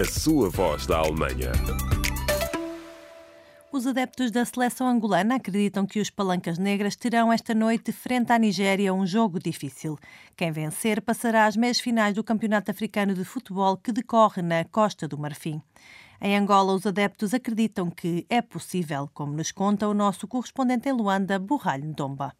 A 0.00 0.04
sua 0.04 0.48
voz 0.48 0.86
da 0.86 0.98
Alemanha. 0.98 1.50
Os 3.72 3.86
adeptos 3.86 4.30
da 4.30 4.44
seleção 4.44 4.86
angolana 4.86 5.36
acreditam 5.36 5.86
que 5.86 5.98
os 5.98 6.10
palancas 6.10 6.58
negras 6.58 6.94
terão 6.94 7.32
esta 7.32 7.54
noite 7.54 7.90
frente 7.90 8.30
à 8.30 8.38
Nigéria 8.38 8.92
um 8.92 9.06
jogo 9.06 9.38
difícil. 9.38 9.98
Quem 10.36 10.52
vencer 10.52 11.00
passará 11.00 11.46
às 11.46 11.56
meias 11.56 11.80
finais 11.80 12.14
do 12.14 12.22
Campeonato 12.22 12.70
Africano 12.70 13.14
de 13.14 13.24
Futebol 13.24 13.78
que 13.78 13.90
decorre 13.90 14.42
na 14.42 14.62
Costa 14.62 15.08
do 15.08 15.16
Marfim. 15.16 15.62
Em 16.20 16.36
Angola, 16.36 16.74
os 16.74 16.86
adeptos 16.86 17.32
acreditam 17.32 17.90
que 17.90 18.26
é 18.28 18.42
possível, 18.42 19.08
como 19.14 19.32
nos 19.32 19.50
conta 19.50 19.88
o 19.88 19.94
nosso 19.94 20.28
correspondente 20.28 20.90
em 20.90 20.92
Luanda, 20.92 21.38
Burralho 21.38 21.86
Ndomba. 21.86 22.34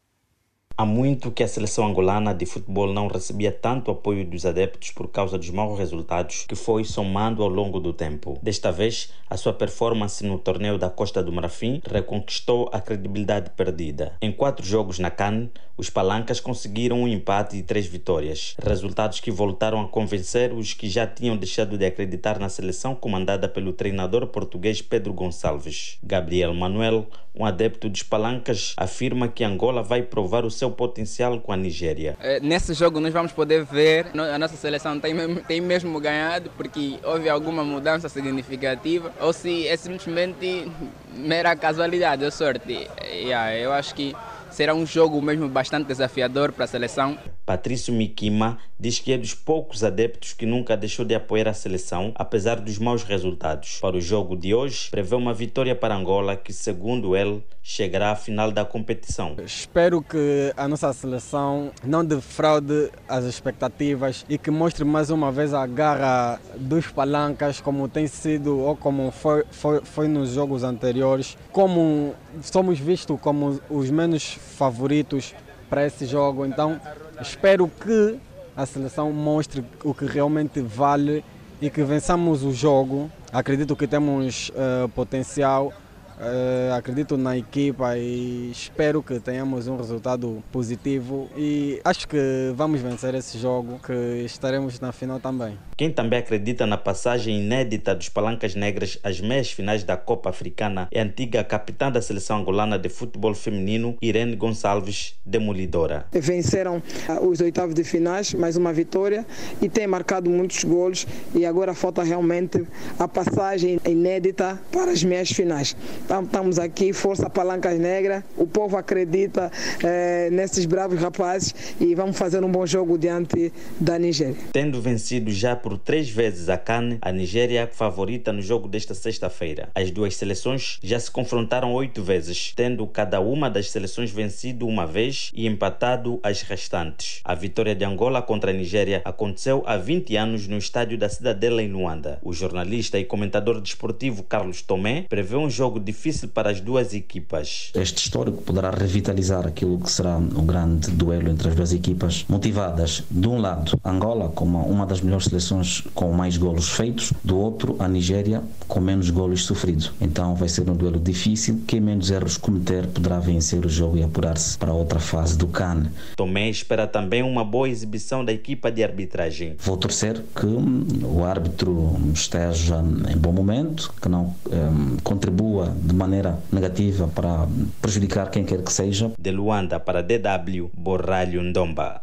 Há 0.74 0.86
muito 0.86 1.30
que 1.30 1.42
a 1.42 1.48
seleção 1.48 1.86
angolana 1.86 2.34
de 2.34 2.46
futebol 2.46 2.92
não 2.92 3.06
recebia 3.06 3.52
tanto 3.52 3.90
apoio 3.90 4.24
dos 4.24 4.46
adeptos 4.46 4.90
por 4.90 5.06
causa 5.08 5.36
dos 5.36 5.50
maus 5.50 5.78
resultados 5.78 6.46
que 6.48 6.54
foi 6.54 6.82
somando 6.84 7.42
ao 7.42 7.48
longo 7.48 7.78
do 7.78 7.92
tempo. 7.92 8.38
Desta 8.42 8.72
vez, 8.72 9.12
a 9.28 9.36
sua 9.36 9.52
performance 9.52 10.24
no 10.24 10.38
torneio 10.38 10.78
da 10.78 10.88
Costa 10.88 11.22
do 11.22 11.30
Marfim 11.30 11.82
reconquistou 11.86 12.70
a 12.72 12.80
credibilidade 12.80 13.50
perdida. 13.50 14.14
Em 14.22 14.32
quatro 14.32 14.64
jogos 14.64 14.98
na 14.98 15.10
CAN, 15.10 15.50
os 15.76 15.90
palancas 15.90 16.38
conseguiram 16.38 17.02
um 17.02 17.08
empate 17.08 17.56
e 17.56 17.62
três 17.62 17.86
vitórias, 17.86 18.54
resultados 18.62 19.20
que 19.20 19.30
voltaram 19.30 19.80
a 19.80 19.88
convencer 19.88 20.52
os 20.52 20.74
que 20.74 20.88
já 20.88 21.06
tinham 21.06 21.36
deixado 21.36 21.78
de 21.78 21.86
acreditar 21.86 22.38
na 22.38 22.48
seleção 22.48 22.94
comandada 22.94 23.48
pelo 23.48 23.72
treinador 23.72 24.26
português 24.26 24.82
Pedro 24.82 25.12
Gonçalves. 25.12 25.98
Gabriel 26.02 26.54
Manuel, 26.54 27.06
um 27.34 27.46
adepto 27.46 27.88
dos 27.88 28.02
palancas, 28.02 28.74
afirma 28.76 29.28
que 29.28 29.42
Angola 29.42 29.82
vai 29.82 30.02
provar 30.02 30.44
o 30.44 30.50
seu 30.62 30.70
potencial 30.70 31.40
com 31.40 31.52
a 31.52 31.56
Nigéria. 31.56 32.16
É, 32.20 32.38
nesse 32.38 32.72
jogo 32.72 33.00
nós 33.00 33.12
vamos 33.12 33.32
poder 33.32 33.64
ver 33.64 34.06
a 34.14 34.38
nossa 34.38 34.56
seleção 34.56 34.98
tem, 35.00 35.12
tem 35.48 35.60
mesmo 35.60 35.98
ganhado 35.98 36.50
porque 36.56 36.98
houve 37.02 37.28
alguma 37.28 37.64
mudança 37.64 38.08
significativa 38.08 39.12
ou 39.20 39.32
se 39.32 39.66
é 39.66 39.76
simplesmente 39.76 40.70
mera 41.16 41.56
casualidade 41.56 42.24
ou 42.24 42.30
sorte. 42.30 42.88
Yeah, 43.02 43.56
eu 43.56 43.72
acho 43.72 43.92
que 43.94 44.14
será 44.52 44.74
um 44.74 44.86
jogo 44.86 45.20
mesmo 45.20 45.48
bastante 45.48 45.86
desafiador 45.86 46.52
para 46.52 46.64
a 46.64 46.68
seleção. 46.68 47.18
Patrício 47.44 47.92
Mikima 47.92 48.58
diz 48.78 48.98
que 48.98 49.12
é 49.12 49.18
dos 49.18 49.34
poucos 49.34 49.82
adeptos 49.82 50.32
que 50.32 50.46
nunca 50.46 50.76
deixou 50.76 51.04
de 51.04 51.14
apoiar 51.14 51.48
a 51.48 51.54
seleção, 51.54 52.12
apesar 52.14 52.60
dos 52.60 52.78
maus 52.78 53.02
resultados. 53.02 53.78
Para 53.80 53.96
o 53.96 54.00
jogo 54.00 54.36
de 54.36 54.54
hoje, 54.54 54.90
prevê 54.90 55.14
uma 55.14 55.32
vitória 55.32 55.74
para 55.74 55.94
Angola, 55.94 56.36
que, 56.36 56.52
segundo 56.52 57.16
ele, 57.16 57.42
chegará 57.62 58.10
à 58.10 58.16
final 58.16 58.50
da 58.50 58.64
competição. 58.64 59.36
Espero 59.44 60.02
que 60.02 60.52
a 60.56 60.66
nossa 60.66 60.92
seleção 60.92 61.70
não 61.84 62.04
defraude 62.04 62.90
as 63.08 63.24
expectativas 63.24 64.26
e 64.28 64.36
que 64.36 64.50
mostre 64.50 64.84
mais 64.84 65.10
uma 65.10 65.30
vez 65.30 65.54
a 65.54 65.66
garra 65.66 66.40
dos 66.56 66.88
palancas, 66.88 67.60
como 67.60 67.88
tem 67.88 68.06
sido 68.06 68.58
ou 68.58 68.76
como 68.76 69.10
foi, 69.12 69.44
foi, 69.50 69.80
foi 69.84 70.08
nos 70.08 70.30
jogos 70.30 70.64
anteriores, 70.64 71.36
como 71.52 72.14
somos 72.42 72.78
vistos 72.78 73.18
como 73.20 73.60
os 73.68 73.90
menos 73.90 74.34
favoritos 74.56 75.34
para 75.68 75.86
esse 75.86 76.06
jogo. 76.06 76.44
Então, 76.46 76.80
espero 77.20 77.68
que 77.68 78.18
a 78.56 78.66
seleção 78.66 79.12
mostre 79.12 79.64
o 79.82 79.94
que 79.94 80.04
realmente 80.04 80.60
vale 80.60 81.24
e 81.60 81.70
que 81.70 81.82
vençamos 81.82 82.42
o 82.42 82.52
jogo. 82.52 83.10
Acredito 83.32 83.74
que 83.76 83.86
temos 83.86 84.50
uh, 84.50 84.88
potencial 84.90 85.72
Uh, 86.18 86.74
acredito 86.74 87.16
na 87.16 87.36
equipa 87.36 87.96
e 87.96 88.50
espero 88.50 89.02
que 89.02 89.18
tenhamos 89.18 89.66
um 89.66 89.76
resultado 89.76 90.42
positivo 90.52 91.28
e 91.36 91.80
acho 91.84 92.06
que 92.06 92.52
vamos 92.54 92.80
vencer 92.80 93.14
esse 93.14 93.38
jogo, 93.38 93.80
que 93.84 94.22
estaremos 94.24 94.78
na 94.80 94.92
final 94.92 95.18
também. 95.18 95.58
Quem 95.76 95.90
também 95.90 96.18
acredita 96.18 96.66
na 96.66 96.76
passagem 96.76 97.40
inédita 97.40 97.94
dos 97.94 98.08
Palancas 98.08 98.54
Negras 98.54 98.98
às 99.02 99.20
meias 99.20 99.50
finais 99.50 99.82
da 99.82 99.96
Copa 99.96 100.30
Africana 100.30 100.86
é 100.92 101.00
a 101.00 101.04
antiga 101.04 101.42
capitã 101.42 101.90
da 101.90 102.00
seleção 102.00 102.38
angolana 102.38 102.78
de 102.78 102.88
futebol 102.88 103.34
feminino, 103.34 103.96
Irene 104.00 104.36
Gonçalves 104.36 105.14
Demolidora. 105.26 106.06
Venceram 106.12 106.82
ah, 107.08 107.20
os 107.20 107.40
oitavos 107.40 107.74
de 107.74 107.82
finais, 107.84 108.32
mais 108.34 108.56
uma 108.56 108.72
vitória 108.72 109.26
e 109.60 109.68
tem 109.68 109.86
marcado 109.86 110.30
muitos 110.30 110.62
gols 110.62 111.06
e 111.34 111.44
agora 111.44 111.74
falta 111.74 112.02
realmente 112.02 112.64
a 112.98 113.08
passagem 113.08 113.80
inédita 113.88 114.60
para 114.70 114.92
as 114.92 115.02
meias 115.02 115.30
finais. 115.30 115.76
Estamos 116.02 116.58
aqui, 116.58 116.92
Força 116.92 117.30
Palancas 117.30 117.78
Negra. 117.78 118.24
O 118.36 118.46
povo 118.46 118.76
acredita 118.76 119.50
eh, 119.82 120.28
nesses 120.30 120.66
bravos 120.66 121.00
rapazes 121.00 121.54
e 121.80 121.94
vamos 121.94 122.18
fazer 122.18 122.44
um 122.44 122.50
bom 122.50 122.66
jogo 122.66 122.98
diante 122.98 123.50
da 123.80 123.98
Nigéria. 123.98 124.36
Tendo 124.52 124.80
vencido 124.80 125.30
já 125.30 125.56
por 125.56 125.78
três 125.78 126.10
vezes 126.10 126.48
a 126.48 126.58
CAN, 126.58 126.98
a 127.00 127.10
Nigéria 127.12 127.60
é 127.62 127.66
favorita 127.66 128.32
no 128.32 128.42
jogo 128.42 128.68
desta 128.68 128.94
sexta-feira. 128.94 129.70
As 129.74 129.90
duas 129.90 130.14
seleções 130.16 130.78
já 130.82 131.00
se 131.00 131.10
confrontaram 131.10 131.72
oito 131.72 132.02
vezes, 132.02 132.52
tendo 132.54 132.86
cada 132.86 133.20
uma 133.20 133.48
das 133.48 133.70
seleções 133.70 134.10
vencido 134.10 134.66
uma 134.66 134.86
vez 134.86 135.30
e 135.34 135.46
empatado 135.46 136.20
as 136.22 136.42
restantes. 136.42 137.20
A 137.24 137.34
vitória 137.34 137.74
de 137.74 137.84
Angola 137.84 138.20
contra 138.20 138.50
a 138.50 138.54
Nigéria 138.54 139.00
aconteceu 139.04 139.62
há 139.64 139.78
20 139.78 140.16
anos 140.16 140.46
no 140.46 140.58
estádio 140.58 140.98
da 140.98 141.08
Cidadela 141.08 141.62
em 141.62 141.72
Luanda. 141.72 142.18
O 142.22 142.34
jornalista 142.34 142.98
e 142.98 143.04
comentador 143.04 143.60
desportivo 143.60 144.22
Carlos 144.22 144.60
Tomé 144.60 145.06
prevê 145.08 145.36
um 145.36 145.48
jogo 145.48 145.80
difícil 145.80 145.91
difícil 145.92 146.28
para 146.28 146.50
as 146.50 146.60
duas 146.60 146.94
equipas. 146.94 147.70
Este 147.74 147.98
histórico 147.98 148.42
poderá 148.42 148.70
revitalizar 148.70 149.46
aquilo 149.46 149.78
que 149.78 149.90
será 149.90 150.16
o 150.16 150.42
grande 150.42 150.90
duelo 150.90 151.30
entre 151.30 151.48
as 151.48 151.54
duas 151.54 151.72
equipas, 151.72 152.24
motivadas, 152.28 153.04
de 153.10 153.28
um 153.28 153.38
lado, 153.38 153.78
Angola 153.84 154.30
como 154.34 154.58
uma 154.62 154.86
das 154.86 155.00
melhores 155.00 155.26
seleções 155.26 155.84
com 155.94 156.12
mais 156.12 156.36
golos 156.36 156.70
feitos, 156.70 157.12
do 157.22 157.38
outro, 157.38 157.76
a 157.78 157.86
Nigéria 157.86 158.42
com 158.66 158.80
menos 158.80 159.10
golos 159.10 159.44
sofridos. 159.44 159.92
Então 160.00 160.34
vai 160.34 160.48
ser 160.48 160.68
um 160.68 160.74
duelo 160.74 160.98
difícil. 160.98 161.62
Quem 161.66 161.80
menos 161.80 162.10
erros 162.10 162.36
cometer 162.36 162.86
poderá 162.86 163.18
vencer 163.18 163.64
o 163.66 163.68
jogo 163.68 163.98
e 163.98 164.02
apurar-se 164.02 164.56
para 164.56 164.72
outra 164.72 164.98
fase 164.98 165.36
do 165.36 165.46
CAN. 165.46 165.86
Tomé 166.16 166.48
espera 166.48 166.86
também 166.86 167.22
uma 167.22 167.44
boa 167.44 167.68
exibição 167.68 168.24
da 168.24 168.32
equipa 168.32 168.70
de 168.70 168.82
arbitragem. 168.82 169.56
Vou 169.58 169.76
torcer 169.76 170.22
que 170.34 170.46
o 170.46 171.24
árbitro 171.24 171.96
esteja 172.14 172.82
em 173.10 173.16
bom 173.16 173.32
momento, 173.32 173.92
que 174.00 174.08
não 174.08 174.34
um, 174.46 174.96
contribua 175.02 175.74
de 175.82 175.94
maneira 175.94 176.38
negativa 176.52 177.08
para 177.08 177.46
prejudicar 177.80 178.30
quem 178.30 178.44
quer 178.44 178.62
que 178.62 178.72
seja. 178.72 179.12
De 179.18 179.30
Luanda 179.30 179.80
para 179.80 180.02
DW, 180.02 180.70
Borralho 180.72 181.42
Ndomba. 181.42 182.02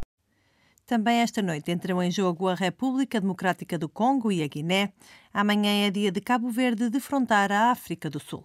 Também 0.86 1.20
esta 1.20 1.40
noite 1.40 1.70
entram 1.70 2.02
em 2.02 2.10
jogo 2.10 2.48
a 2.48 2.54
República 2.54 3.20
Democrática 3.20 3.78
do 3.78 3.88
Congo 3.88 4.30
e 4.32 4.42
a 4.42 4.48
Guiné. 4.48 4.92
Amanhã 5.32 5.86
é 5.86 5.90
dia 5.90 6.10
de 6.10 6.20
Cabo 6.20 6.50
Verde 6.50 6.90
defrontar 6.90 7.52
a 7.52 7.70
África 7.70 8.10
do 8.10 8.18
Sul. 8.18 8.44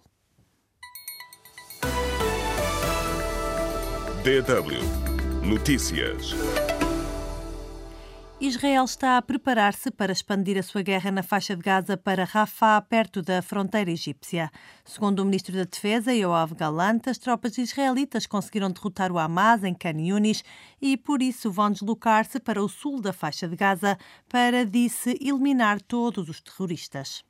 DW 4.22 5.46
Notícias. 5.46 6.34
Israel 8.38 8.84
está 8.84 9.16
a 9.16 9.22
preparar-se 9.22 9.90
para 9.90 10.12
expandir 10.12 10.58
a 10.58 10.62
sua 10.62 10.82
guerra 10.82 11.10
na 11.10 11.22
faixa 11.22 11.56
de 11.56 11.62
Gaza 11.62 11.96
para 11.96 12.24
Rafah, 12.24 12.82
perto 12.82 13.22
da 13.22 13.40
fronteira 13.40 13.90
egípcia. 13.90 14.50
Segundo 14.84 15.20
o 15.20 15.24
ministro 15.24 15.56
da 15.56 15.64
Defesa, 15.64 16.12
Yoav 16.12 16.54
Galant, 16.54 17.06
as 17.06 17.16
tropas 17.16 17.56
israelitas 17.56 18.26
conseguiram 18.26 18.70
derrotar 18.70 19.10
o 19.10 19.18
Hamas 19.18 19.64
em 19.64 19.72
Khan 19.72 19.98
Yunis 19.98 20.44
e, 20.82 20.98
por 20.98 21.22
isso, 21.22 21.50
vão 21.50 21.70
deslocar-se 21.70 22.38
para 22.38 22.62
o 22.62 22.68
sul 22.68 23.00
da 23.00 23.12
faixa 23.12 23.48
de 23.48 23.56
Gaza 23.56 23.96
para, 24.28 24.66
disse, 24.66 25.16
eliminar 25.18 25.80
todos 25.80 26.28
os 26.28 26.38
terroristas. 26.38 27.24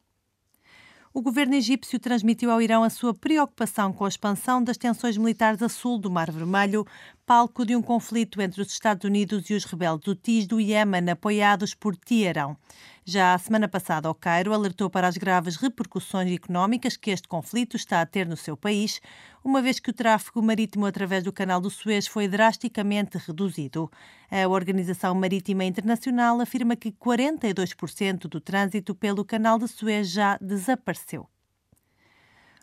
O 1.16 1.22
governo 1.22 1.54
egípcio 1.54 1.98
transmitiu 1.98 2.50
ao 2.50 2.60
Irão 2.60 2.84
a 2.84 2.90
sua 2.90 3.14
preocupação 3.14 3.90
com 3.90 4.04
a 4.04 4.08
expansão 4.08 4.62
das 4.62 4.76
tensões 4.76 5.16
militares 5.16 5.62
a 5.62 5.68
sul 5.70 5.98
do 5.98 6.10
Mar 6.10 6.30
Vermelho, 6.30 6.84
palco 7.26 7.66
de 7.66 7.74
um 7.74 7.82
conflito 7.82 8.40
entre 8.40 8.62
os 8.62 8.70
Estados 8.70 9.04
Unidos 9.04 9.50
e 9.50 9.54
os 9.54 9.64
rebeldes 9.64 10.06
Houthis 10.06 10.46
do 10.46 10.60
Iémen, 10.60 11.10
apoiados 11.10 11.74
por 11.74 11.96
Teherão. 11.96 12.56
Já 13.04 13.34
a 13.34 13.38
semana 13.38 13.66
passada, 13.66 14.08
o 14.08 14.14
Cairo 14.14 14.54
alertou 14.54 14.88
para 14.88 15.08
as 15.08 15.16
graves 15.16 15.56
repercussões 15.56 16.30
económicas 16.30 16.96
que 16.96 17.10
este 17.10 17.26
conflito 17.26 17.76
está 17.76 18.00
a 18.00 18.06
ter 18.06 18.28
no 18.28 18.36
seu 18.36 18.56
país, 18.56 19.00
uma 19.42 19.60
vez 19.60 19.80
que 19.80 19.90
o 19.90 19.92
tráfego 19.92 20.40
marítimo 20.40 20.86
através 20.86 21.24
do 21.24 21.32
Canal 21.32 21.60
do 21.60 21.68
Suez 21.68 22.06
foi 22.06 22.28
drasticamente 22.28 23.18
reduzido. 23.18 23.90
A 24.30 24.46
Organização 24.46 25.12
Marítima 25.12 25.64
Internacional 25.64 26.40
afirma 26.40 26.76
que 26.76 26.92
42% 26.92 28.28
do 28.28 28.40
trânsito 28.40 28.94
pelo 28.94 29.24
Canal 29.24 29.58
de 29.58 29.66
Suez 29.66 30.08
já 30.08 30.38
desapareceu. 30.40 31.28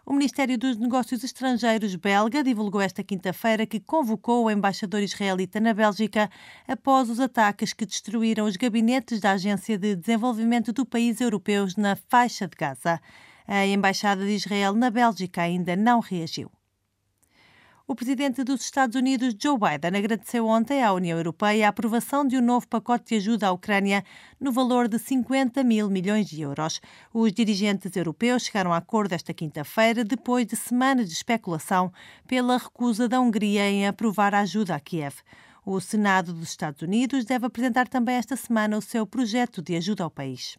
O 0.06 0.12
Ministério 0.12 0.58
dos 0.58 0.76
Negócios 0.78 1.24
Estrangeiros 1.24 1.96
belga 1.96 2.44
divulgou 2.44 2.82
esta 2.82 3.02
quinta-feira 3.02 3.66
que 3.66 3.80
convocou 3.80 4.44
o 4.44 4.52
embaixador 4.52 5.02
israelita 5.02 5.62
na 5.62 5.74
Bélgica 5.74 6.30
após 6.68 7.10
os 7.10 7.22
ataques 7.22 7.72
que 7.72 7.86
destruíram 7.86 8.46
os 8.46 8.58
gabinetes 8.58 9.22
da 9.22 9.32
Agência 9.32 9.78
de 9.78 9.96
Desenvolvimento 9.96 10.74
do 10.74 10.86
País 10.86 11.22
Europeus 11.22 11.78
na 11.78 11.96
faixa 11.96 12.50
de 12.50 12.58
Gaza. 12.58 13.00
A 13.48 13.66
Embaixada 13.66 14.26
de 14.26 14.32
Israel 14.32 14.74
na 14.74 14.90
Bélgica 14.90 15.42
ainda 15.42 15.74
não 15.74 16.02
reagiu. 16.02 16.52
O 17.86 17.96
presidente 17.96 18.46
dos 18.46 18.62
Estados 18.62 18.96
Unidos, 18.96 19.36
Joe 19.38 19.58
Biden, 19.60 20.00
agradeceu 20.00 20.48
ontem 20.48 20.82
à 20.82 20.94
União 20.94 21.18
Europeia 21.18 21.66
a 21.66 21.70
aprovação 21.70 22.26
de 22.26 22.38
um 22.38 22.42
novo 22.42 22.66
pacote 22.66 23.10
de 23.10 23.16
ajuda 23.16 23.48
à 23.48 23.52
Ucrânia 23.52 24.06
no 24.40 24.54
valor 24.54 24.88
de 24.88 24.98
50 24.98 25.62
mil 25.66 25.90
milhões 25.90 26.30
de 26.30 26.42
euros. 26.42 26.80
Os 27.14 27.34
dirigentes 27.34 27.94
europeus 27.98 28.44
chegaram 28.44 28.72
a 28.72 28.78
acordo 28.78 29.12
esta 29.12 29.34
quinta-feira, 29.34 30.06
depois 30.06 30.48
de 30.48 30.56
semanas 30.56 31.10
de 31.10 31.14
especulação 31.14 31.92
pela 32.26 32.58
recusa 32.58 33.10
da 33.10 33.20
Hungria 33.20 33.70
em 33.70 33.86
aprovar 33.86 34.34
a 34.34 34.40
ajuda 34.40 34.76
a 34.76 34.80
Kiev. 34.80 35.18
O 35.66 35.78
Senado 35.82 36.32
dos 36.32 36.52
Estados 36.52 36.82
Unidos 36.82 37.26
deve 37.26 37.48
apresentar 37.48 37.90
também 37.90 38.16
esta 38.16 38.38
semana 38.38 38.78
o 38.78 38.82
seu 38.82 39.06
projeto 39.06 39.62
de 39.62 39.76
ajuda 39.76 40.06
ao 40.06 40.10
país. 40.10 40.58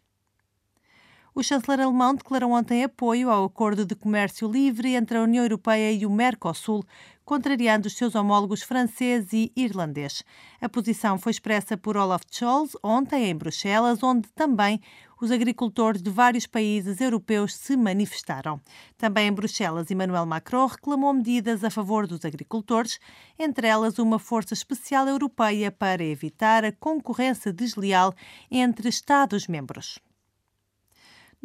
O 1.37 1.43
chanceler 1.43 1.81
alemão 1.81 2.15
declarou 2.15 2.53
ontem 2.53 2.85
apoio 2.85 3.29
ao 3.29 3.43
acordo 3.43 3.85
de 3.85 3.93
comércio 3.93 4.49
livre 4.49 4.95
entre 4.95 5.17
a 5.17 5.21
União 5.21 5.43
Europeia 5.43 5.91
e 5.91 6.05
o 6.05 6.09
Mercosul, 6.09 6.81
contrariando 7.25 7.87
os 7.87 7.97
seus 7.97 8.15
homólogos 8.15 8.63
francês 8.63 9.33
e 9.33 9.51
irlandês. 9.53 10.23
A 10.61 10.69
posição 10.69 11.19
foi 11.19 11.33
expressa 11.33 11.75
por 11.75 11.97
Olaf 11.97 12.23
Scholz 12.31 12.77
ontem 12.81 13.25
em 13.25 13.35
Bruxelas, 13.35 14.01
onde 14.01 14.29
também 14.29 14.79
os 15.19 15.29
agricultores 15.29 16.01
de 16.01 16.09
vários 16.09 16.47
países 16.47 17.01
europeus 17.01 17.53
se 17.53 17.75
manifestaram. 17.75 18.61
Também 18.97 19.27
em 19.27 19.33
Bruxelas, 19.33 19.91
Emmanuel 19.91 20.25
Macron 20.25 20.67
reclamou 20.67 21.11
medidas 21.11 21.65
a 21.65 21.69
favor 21.69 22.07
dos 22.07 22.23
agricultores, 22.23 22.97
entre 23.37 23.67
elas 23.67 23.99
uma 23.99 24.19
força 24.19 24.53
especial 24.53 25.05
europeia 25.05 25.69
para 25.69 26.01
evitar 26.01 26.63
a 26.63 26.71
concorrência 26.71 27.51
desleal 27.51 28.13
entre 28.49 28.87
Estados-membros. 28.87 29.99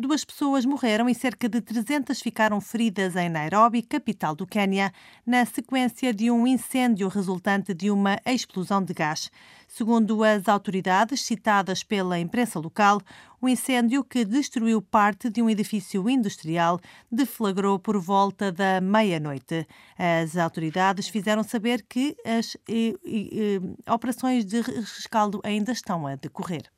Duas 0.01 0.25
pessoas 0.25 0.65
morreram 0.65 1.11
e 1.11 1.15
cerca 1.15 1.47
de 1.47 1.61
300 1.61 2.23
ficaram 2.23 2.59
feridas 2.59 3.17
em 3.17 3.29
Nairobi, 3.29 3.83
capital 3.83 4.35
do 4.35 4.47
Quênia, 4.47 4.91
na 5.27 5.45
sequência 5.45 6.15
de 6.15 6.31
um 6.31 6.47
incêndio 6.47 7.07
resultante 7.07 7.75
de 7.75 7.91
uma 7.91 8.19
explosão 8.25 8.83
de 8.83 8.95
gás. 8.95 9.31
Segundo 9.69 10.25
as 10.25 10.49
autoridades 10.49 11.21
citadas 11.21 11.85
pela 11.85 12.19
imprensa 12.19 12.59
local, 12.59 13.03
o 13.43 13.47
incêndio 13.47 14.03
que 14.03 14.25
destruiu 14.25 14.81
parte 14.81 15.29
de 15.29 15.43
um 15.43 15.51
edifício 15.51 16.09
industrial 16.09 16.81
deflagrou 17.13 17.79
por 17.79 18.01
volta 18.01 18.51
da 18.51 18.81
meia-noite. 18.81 19.67
As 19.99 20.35
autoridades 20.35 21.11
fizeram 21.11 21.43
saber 21.43 21.85
que 21.87 22.17
as 22.25 22.57
eh, 22.67 22.95
eh, 23.05 23.93
operações 23.93 24.47
de 24.47 24.63
rescaldo 24.63 25.43
ainda 25.45 25.73
estão 25.73 26.07
a 26.07 26.15
decorrer. 26.15 26.71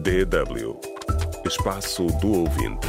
DW 0.00 0.80
Espaço 1.46 2.06
do 2.22 2.32
Ouvinte. 2.32 2.88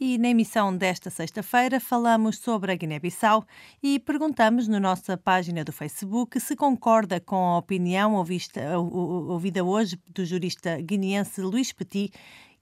E 0.00 0.18
na 0.18 0.30
emissão 0.30 0.76
desta 0.76 1.10
sexta-feira 1.10 1.78
falamos 1.78 2.38
sobre 2.38 2.72
a 2.72 2.74
Guiné-Bissau 2.74 3.46
e 3.80 4.00
perguntamos 4.00 4.66
na 4.66 4.80
nossa 4.80 5.16
página 5.16 5.62
do 5.62 5.72
Facebook 5.72 6.40
se 6.40 6.56
concorda 6.56 7.20
com 7.20 7.36
a 7.36 7.58
opinião 7.58 8.14
ouvida 8.14 9.64
hoje 9.64 9.96
do 10.12 10.24
jurista 10.24 10.80
guineense 10.80 11.40
Luís 11.40 11.72
Petit 11.72 12.10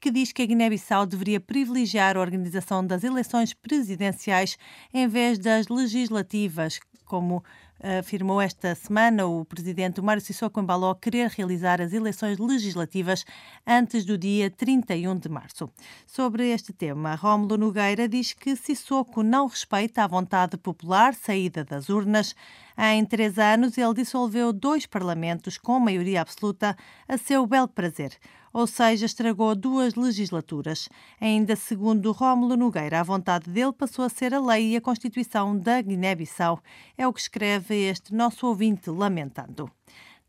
que 0.01 0.11
diz 0.11 0.33
que 0.33 0.43
a 0.43 0.47
Guiné-Bissau 0.47 1.07
deveria 1.07 1.41
privilegiar 1.41 2.17
a 2.17 2.21
organização 2.21 2.87
das 2.87 3.05
eleições 3.05 3.55
presidenciais 3.55 4.59
em 4.93 5.09
vez 5.09 5.39
das 5.39 5.67
legislativas, 5.69 6.79
como 7.05 7.43
afirmou 7.83 8.41
esta 8.41 8.75
semana 8.75 9.27
o 9.27 9.45
presidente 9.45 10.01
Mário 10.01 10.21
Sissoko 10.21 10.61
Embaló 10.61 10.95
querer 10.95 11.29
realizar 11.31 11.81
as 11.81 11.93
eleições 11.93 12.39
legislativas 12.39 13.25
antes 13.67 14.05
do 14.05 14.19
dia 14.19 14.51
31 14.51 15.17
de 15.17 15.29
março. 15.29 15.71
Sobre 16.07 16.49
este 16.51 16.73
tema, 16.73 17.15
Rómulo 17.15 17.57
Nogueira 17.57 18.09
diz 18.09 18.33
que 18.33 18.57
Sissoko 18.57 19.23
não 19.23 19.47
respeita 19.47 20.03
a 20.03 20.07
vontade 20.07 20.57
popular 20.57 21.15
saída 21.15 21.65
das 21.65 21.89
urnas. 21.89 22.35
Em 22.77 23.05
três 23.05 23.39
anos, 23.39 23.77
ele 23.79 23.95
dissolveu 23.95 24.53
dois 24.53 24.87
parlamentos 24.87 25.57
com 25.59 25.79
maioria 25.81 26.21
absoluta 26.21 26.77
a 27.09 27.17
seu 27.17 27.47
belo 27.47 27.69
prazer 27.69 28.13
ou 28.53 28.67
seja, 28.67 29.07
estragou 29.07 29.55
duas 29.55 29.95
legislaturas. 29.95 30.89
Ainda 31.21 31.57
segundo 31.57 32.13
Rómulo 32.13 32.57
Nogueira, 32.57 33.01
a 33.01 33.03
vontade 33.03 33.51
dele 33.51 33.73
passou 33.73 34.05
a 34.05 34.09
ser 34.09 34.35
a 34.35 34.41
lei 34.41 34.73
e 34.73 34.77
a 34.77 34.81
Constituição 34.81 35.57
da 35.59 35.81
Guiné-Bissau. 35.81 36.61
É 36.97 37.07
o 37.07 37.13
que 37.13 37.21
escreve 37.21 37.75
este 37.75 38.15
nosso 38.15 38.47
ouvinte 38.47 38.91
lamentando. 38.91 39.71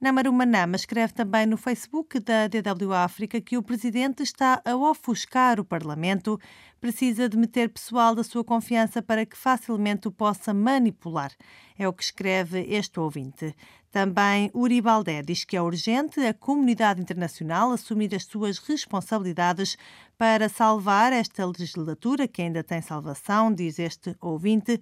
Namaru 0.01 0.31
Manama 0.31 0.77
escreve 0.77 1.11
também 1.11 1.45
no 1.45 1.57
Facebook 1.57 2.21
da 2.21 2.47
DW 2.47 2.93
África 2.93 3.41
que 3.41 3.57
o 3.57 3.61
presidente 3.61 4.23
está 4.23 4.61
a 4.63 4.73
ofuscar 4.73 5.59
o 5.59 5.65
Parlamento, 5.65 6.39
precisa 6.79 7.27
de 7.27 7.35
meter 7.35 7.67
pessoal 7.67 8.15
da 8.15 8.23
sua 8.23 8.41
confiança 8.41 9.01
para 9.01 9.25
que 9.25 9.35
facilmente 9.35 10.07
o 10.07 10.11
possa 10.11 10.53
manipular. 10.53 11.33
É 11.77 11.85
o 11.85 11.91
que 11.91 12.01
escreve 12.01 12.65
este 12.69 12.97
ouvinte. 12.97 13.53
Também 13.91 14.51
Uri 14.53 14.81
Baldé 14.81 15.23
diz 15.23 15.43
que 15.43 15.57
é 15.57 15.61
urgente 15.61 16.19
a 16.19 16.31
comunidade 16.33 17.01
internacional 17.01 17.71
assumir 17.71 18.13
as 18.13 18.23
suas 18.23 18.59
responsabilidades 18.59 19.75
para 20.15 20.47
salvar 20.47 21.11
esta 21.11 21.43
legislatura, 21.45 22.27
que 22.27 22.43
ainda 22.43 22.63
tem 22.63 22.81
salvação, 22.81 23.51
diz 23.51 23.79
este 23.79 24.15
ouvinte. 24.21 24.79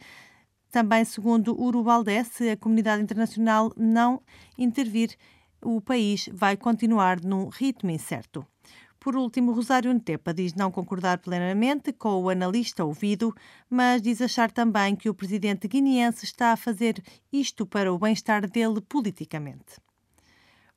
Também, 0.69 1.05
segundo 1.05 1.57
Urubaldé, 1.57 2.21
se 2.25 2.49
a 2.49 2.57
comunidade 2.57 3.01
internacional 3.01 3.71
não 3.77 4.21
intervir, 4.57 5.15
o 5.61 5.79
país 5.79 6.29
vai 6.33 6.57
continuar 6.57 7.21
num 7.21 7.47
ritmo 7.47 7.89
incerto. 7.89 8.45
Por 9.07 9.15
último, 9.15 9.53
Rosário 9.53 9.93
Ntepa 9.93 10.33
diz 10.33 10.53
não 10.53 10.69
concordar 10.69 11.19
plenamente 11.19 11.93
com 11.93 12.21
o 12.21 12.29
analista 12.29 12.83
ouvido, 12.83 13.33
mas 13.69 14.01
diz 14.01 14.21
achar 14.21 14.51
também 14.51 14.97
que 14.97 15.09
o 15.09 15.13
presidente 15.13 15.65
guineense 15.65 16.25
está 16.25 16.51
a 16.51 16.57
fazer 16.57 17.01
isto 17.31 17.65
para 17.65 17.93
o 17.93 17.97
bem-estar 17.97 18.49
dele 18.49 18.81
politicamente. 18.81 19.86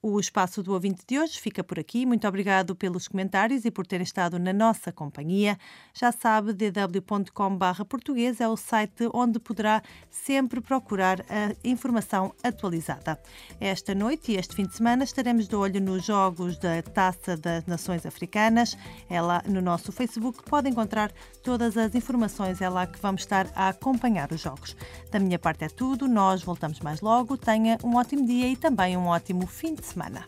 O 0.02 0.18
espaço 0.18 0.62
do 0.62 0.72
ouvinte 0.72 1.02
de 1.06 1.18
hoje 1.18 1.38
fica 1.38 1.62
por 1.62 1.78
aqui. 1.78 2.06
Muito 2.06 2.26
obrigado 2.26 2.74
pelos 2.74 3.06
comentários 3.06 3.66
e 3.66 3.70
por 3.70 3.86
terem 3.86 4.02
estado 4.02 4.38
na 4.38 4.50
nossa 4.50 4.90
companhia. 4.90 5.58
Já 5.92 6.10
sabe, 6.10 6.54
dw.com.br 6.54 7.84
português 7.86 8.40
é 8.40 8.48
o 8.48 8.56
site 8.56 9.10
onde 9.12 9.38
poderá 9.38 9.82
sempre 10.10 10.62
procurar 10.62 11.20
a 11.28 11.54
informação 11.62 12.34
atualizada. 12.42 13.20
Esta 13.60 13.94
noite 13.94 14.32
e 14.32 14.36
este 14.36 14.56
fim 14.56 14.64
de 14.64 14.74
semana 14.74 15.04
estaremos 15.04 15.46
de 15.46 15.54
olho 15.54 15.78
nos 15.82 16.06
jogos 16.06 16.56
da 16.56 16.80
Taça 16.80 17.36
das 17.36 17.66
Nações 17.66 18.06
Africanas. 18.06 18.78
É 19.06 19.20
lá 19.20 19.42
no 19.46 19.60
nosso 19.60 19.92
Facebook. 19.92 20.42
Pode 20.48 20.70
encontrar 20.70 21.12
todas 21.42 21.76
as 21.76 21.94
informações. 21.94 22.62
É 22.62 22.70
lá 22.70 22.86
que 22.86 22.98
vamos 23.02 23.20
estar 23.20 23.48
a 23.54 23.68
acompanhar 23.68 24.32
os 24.32 24.40
jogos. 24.40 24.74
Da 25.10 25.20
minha 25.20 25.38
parte 25.38 25.62
é 25.64 25.68
tudo. 25.68 26.08
Nós 26.08 26.42
voltamos 26.42 26.80
mais 26.80 27.02
logo. 27.02 27.36
Tenha 27.36 27.76
um 27.84 27.96
ótimo 27.96 28.26
dia 28.26 28.48
e 28.48 28.56
também 28.56 28.96
um 28.96 29.06
ótimo 29.06 29.46
fim 29.46 29.74
de 29.74 29.89
semana. 29.90 30.24